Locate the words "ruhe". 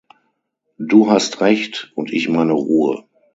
2.53-3.03